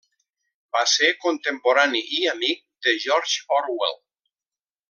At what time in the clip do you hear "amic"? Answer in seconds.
2.33-2.65